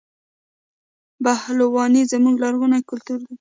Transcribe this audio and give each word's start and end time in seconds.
پهلواني 1.23 2.01
زموږ 2.11 2.35
لرغونی 2.43 2.79
کلتور 2.89 3.17
دی. 3.21 3.27